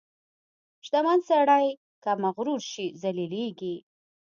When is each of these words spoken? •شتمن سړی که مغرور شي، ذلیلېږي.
•شتمن 0.85 1.19
سړی 1.29 1.65
که 2.03 2.11
مغرور 2.23 2.61
شي، 2.71 2.85
ذلیلېږي. 3.01 3.75